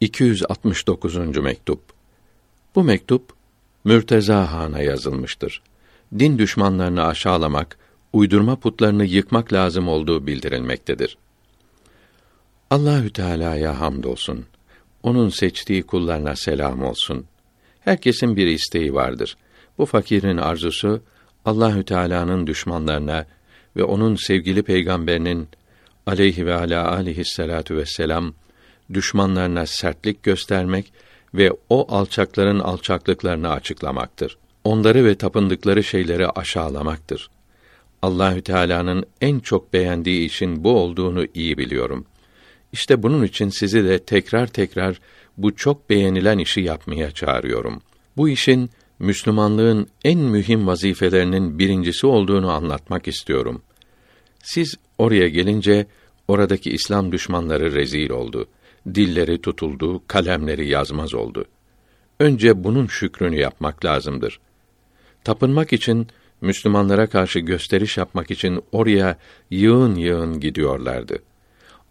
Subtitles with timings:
[0.00, 1.16] 269.
[1.36, 1.80] mektup.
[2.74, 3.32] Bu mektup
[3.84, 5.62] Mürteza Han'a yazılmıştır.
[6.18, 7.78] Din düşmanlarını aşağılamak,
[8.12, 11.16] uydurma putlarını yıkmak lazım olduğu bildirilmektedir.
[12.70, 14.44] Allahü Teala'ya hamdolsun.
[15.02, 17.24] Onun seçtiği kullarına selam olsun.
[17.80, 19.36] Herkesin bir isteği vardır.
[19.78, 21.02] Bu fakirin arzusu
[21.44, 23.26] Allahü Teala'nın düşmanlarına
[23.76, 25.48] ve onun sevgili peygamberinin
[26.06, 28.34] aleyhi ve ala aleyhissalatu vesselam
[28.94, 30.92] düşmanlarına sertlik göstermek
[31.34, 34.38] ve o alçakların alçaklıklarını açıklamaktır.
[34.64, 37.30] Onları ve tapındıkları şeyleri aşağılamaktır.
[38.02, 42.06] Allahü Teala'nın en çok beğendiği işin bu olduğunu iyi biliyorum.
[42.72, 45.00] İşte bunun için sizi de tekrar tekrar
[45.36, 47.82] bu çok beğenilen işi yapmaya çağırıyorum.
[48.16, 53.62] Bu işin Müslümanlığın en mühim vazifelerinin birincisi olduğunu anlatmak istiyorum.
[54.42, 55.86] Siz oraya gelince
[56.28, 58.48] oradaki İslam düşmanları rezil oldu.
[58.86, 61.44] Dilleri tutuldu, kalemleri yazmaz oldu.
[62.20, 64.40] Önce bunun şükrünü yapmak lazımdır.
[65.24, 66.08] Tapınmak için
[66.40, 69.18] Müslümanlara karşı gösteriş yapmak için oraya
[69.50, 71.18] yığın yığın gidiyorlardı.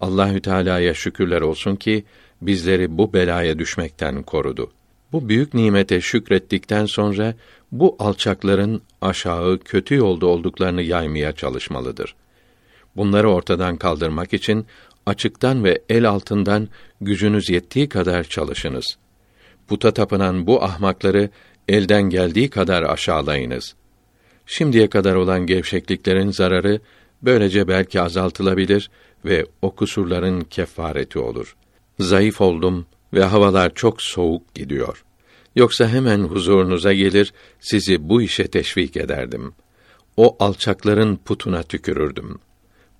[0.01, 2.03] Allahü Teala'ya şükürler olsun ki
[2.41, 4.71] bizleri bu belaya düşmekten korudu.
[5.11, 7.33] Bu büyük nimete şükrettikten sonra
[7.71, 12.15] bu alçakların aşağı kötü yolda olduklarını yaymaya çalışmalıdır.
[12.95, 14.65] Bunları ortadan kaldırmak için
[15.05, 16.67] açıktan ve el altından
[17.01, 18.97] gücünüz yettiği kadar çalışınız.
[19.67, 21.29] Puta tapınan bu ahmakları
[21.67, 23.75] elden geldiği kadar aşağılayınız.
[24.45, 26.79] Şimdiye kadar olan gevşekliklerin zararı
[27.21, 28.89] böylece belki azaltılabilir
[29.25, 31.55] ve o kusurların kefareti olur.
[31.99, 35.03] Zayıf oldum ve havalar çok soğuk gidiyor.
[35.55, 39.53] Yoksa hemen huzurunuza gelir, sizi bu işe teşvik ederdim.
[40.17, 42.39] O alçakların putuna tükürürdüm.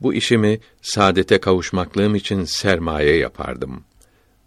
[0.01, 3.83] Bu işimi saadete kavuşmaklığım için sermaye yapardım.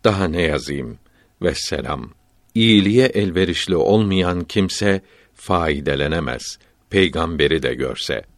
[0.05, 0.99] Daha ne yazayım?
[1.43, 2.11] Vesselam.
[2.55, 5.01] İyiliğe elverişli olmayan kimse
[5.35, 6.59] faidelenemez.
[6.91, 8.32] Peygamberi de görse.''